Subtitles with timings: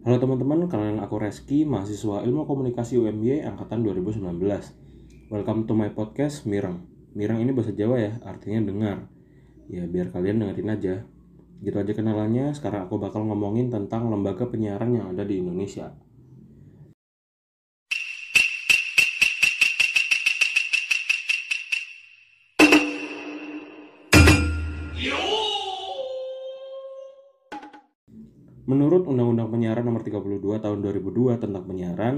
[0.00, 4.32] Halo teman-teman, kalian aku Reski, mahasiswa Ilmu Komunikasi UMY angkatan 2019.
[5.28, 6.88] Welcome to my podcast Mireng.
[7.12, 9.12] Mireng ini bahasa Jawa ya, artinya dengar.
[9.68, 10.94] Ya biar kalian dengerin aja.
[11.60, 15.92] Gitu aja kenalannya, sekarang aku bakal ngomongin tentang lembaga penyiaran yang ada di Indonesia.
[28.68, 32.16] Menurut Undang-Undang Penyiaran Nomor 32 Tahun 2002 tentang penyiaran,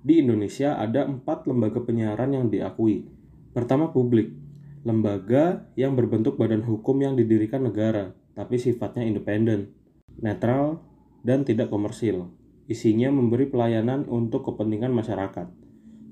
[0.00, 3.04] di Indonesia ada empat lembaga penyiaran yang diakui.
[3.52, 4.32] Pertama, publik.
[4.80, 9.76] Lembaga yang berbentuk badan hukum yang didirikan negara, tapi sifatnya independen,
[10.16, 10.80] netral,
[11.20, 12.32] dan tidak komersil.
[12.64, 15.52] Isinya memberi pelayanan untuk kepentingan masyarakat.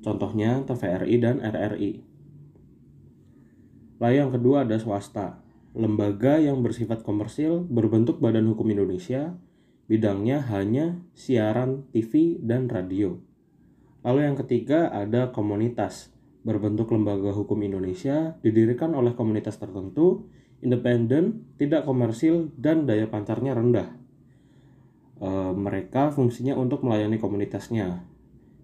[0.05, 1.93] Contohnya TVRI dan RRI.
[3.98, 5.41] Lalu yang kedua ada swasta.
[5.73, 9.39] Lembaga yang bersifat komersil berbentuk Badan Hukum Indonesia
[9.88, 13.17] Bidangnya hanya siaran TV dan radio.
[14.05, 16.12] Lalu yang ketiga ada komunitas,
[16.45, 20.28] berbentuk lembaga hukum Indonesia, didirikan oleh komunitas tertentu,
[20.61, 23.89] independen, tidak komersil, dan daya pancarnya rendah.
[25.25, 28.05] E, mereka fungsinya untuk melayani komunitasnya,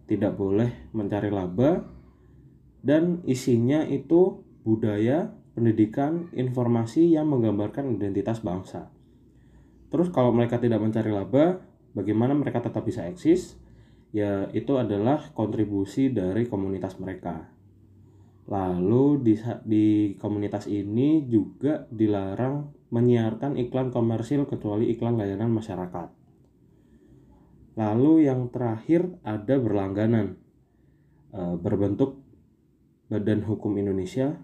[0.04, 1.88] tidak boleh mencari laba,
[2.84, 8.92] dan isinya itu budaya, pendidikan, informasi yang menggambarkan identitas bangsa.
[9.94, 11.62] Terus kalau mereka tidak mencari laba,
[11.94, 13.54] bagaimana mereka tetap bisa eksis?
[14.10, 17.46] Ya itu adalah kontribusi dari komunitas mereka.
[18.50, 19.86] Lalu di, di
[20.18, 26.10] komunitas ini juga dilarang menyiarkan iklan komersil kecuali iklan layanan masyarakat.
[27.78, 30.34] Lalu yang terakhir ada berlangganan
[31.30, 32.18] e, berbentuk
[33.06, 34.42] Badan Hukum Indonesia.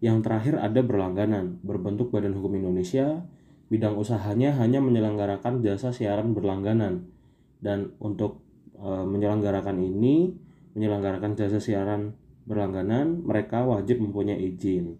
[0.00, 3.28] Yang terakhir ada berlangganan berbentuk Badan Hukum Indonesia
[3.68, 7.12] bidang usahanya hanya menyelenggarakan jasa siaran berlangganan.
[7.60, 8.40] Dan untuk
[8.74, 10.32] e, menyelenggarakan ini
[10.72, 12.16] menyelenggarakan jasa siaran
[12.48, 14.96] berlangganan mereka wajib mempunyai izin.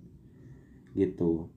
[0.93, 1.49] Gitu.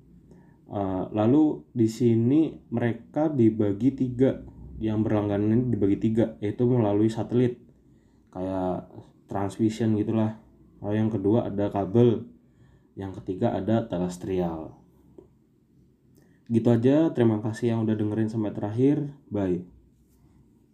[0.71, 0.79] E,
[1.11, 4.39] lalu di sini mereka dibagi tiga.
[4.81, 7.59] Yang berlangganan dibagi tiga yaitu melalui satelit.
[8.31, 8.87] Kayak
[9.27, 10.39] transmission gitulah.
[10.79, 12.23] Lalu yang kedua ada kabel.
[12.95, 14.80] Yang ketiga ada terestrial
[16.55, 18.97] Gitu aja, terima kasih yang udah dengerin sampai terakhir.
[19.35, 19.80] Bye.